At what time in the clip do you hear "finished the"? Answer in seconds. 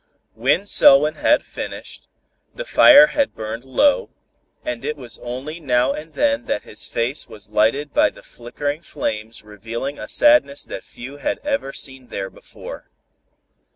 1.45-2.65